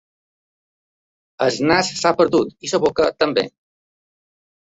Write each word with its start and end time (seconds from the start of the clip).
El 1.47 1.57
nas 1.73 1.91
s'ha 1.99 2.13
perdut 2.23 2.67
i 2.69 2.73
la 2.73 2.81
boca 2.87 3.07
també. 3.21 3.45